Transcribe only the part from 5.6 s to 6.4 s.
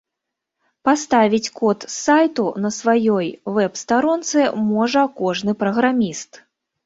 праграміст.